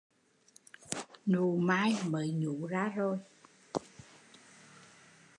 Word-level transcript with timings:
Nụ 1.31 1.43
mai 1.57 1.97
mới 2.07 2.31
nhú 2.31 2.67
ra 2.67 2.87
rồi 2.95 3.17